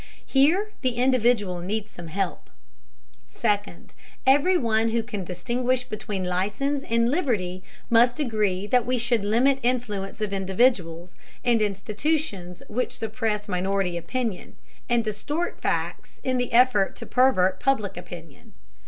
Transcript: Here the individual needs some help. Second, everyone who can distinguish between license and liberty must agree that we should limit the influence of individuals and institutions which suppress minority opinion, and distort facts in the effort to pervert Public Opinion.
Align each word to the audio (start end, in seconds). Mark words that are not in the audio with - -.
Here 0.25 0.71
the 0.81 0.93
individual 0.93 1.59
needs 1.59 1.91
some 1.91 2.07
help. 2.07 2.49
Second, 3.27 3.93
everyone 4.25 4.89
who 4.89 5.03
can 5.03 5.23
distinguish 5.23 5.83
between 5.83 6.23
license 6.23 6.81
and 6.89 7.11
liberty 7.11 7.61
must 7.87 8.19
agree 8.19 8.65
that 8.65 8.83
we 8.83 8.97
should 8.97 9.23
limit 9.23 9.61
the 9.61 9.67
influence 9.67 10.19
of 10.19 10.33
individuals 10.33 11.15
and 11.45 11.61
institutions 11.61 12.63
which 12.67 12.97
suppress 12.97 13.47
minority 13.47 13.95
opinion, 13.95 14.55
and 14.89 15.03
distort 15.03 15.61
facts 15.61 16.19
in 16.23 16.39
the 16.39 16.51
effort 16.51 16.95
to 16.95 17.05
pervert 17.05 17.59
Public 17.59 17.95
Opinion. 17.95 18.53